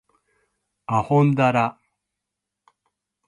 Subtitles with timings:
[0.87, 1.77] あほんだら